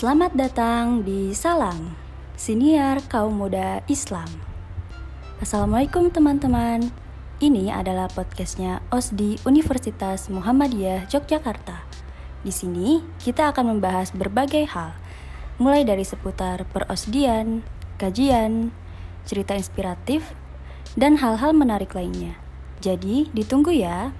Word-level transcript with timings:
Selamat 0.00 0.32
datang 0.32 1.04
di 1.04 1.36
Salam, 1.36 1.92
Siniar 2.32 3.04
Kaum 3.04 3.36
Muda 3.36 3.84
Islam. 3.84 4.32
Assalamualaikum 5.44 6.08
teman-teman. 6.08 6.88
Ini 7.36 7.68
adalah 7.68 8.08
podcastnya 8.08 8.80
OSDI 8.88 9.44
Universitas 9.44 10.32
Muhammadiyah 10.32 11.04
Yogyakarta. 11.04 11.84
Di 12.40 12.48
sini 12.48 13.04
kita 13.20 13.52
akan 13.52 13.76
membahas 13.76 14.16
berbagai 14.16 14.72
hal, 14.72 14.96
mulai 15.60 15.84
dari 15.84 16.08
seputar 16.08 16.64
perosdian, 16.72 17.60
kajian, 18.00 18.72
cerita 19.28 19.52
inspiratif, 19.52 20.32
dan 20.96 21.20
hal-hal 21.20 21.52
menarik 21.52 21.92
lainnya. 21.92 22.40
Jadi 22.80 23.28
ditunggu 23.36 23.76
ya. 23.76 24.16